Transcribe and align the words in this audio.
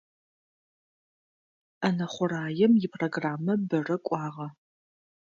Ӏэнэ 1.79 2.05
хъураем 2.13 2.73
ипрограммэ 2.85 3.53
бэрэ 3.69 3.97
кӏуагъэ. 4.05 4.47